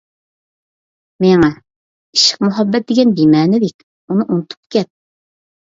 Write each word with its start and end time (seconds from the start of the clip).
مېڭە: 1.25 1.49
ئىشق-مۇھەببەت 2.17 2.89
دېگەن 2.93 3.15
بىمەنىلىك، 3.21 3.87
ئۇنى 3.89 4.31
ئۇنتۇپ 4.31 4.77
كەت. 4.79 4.93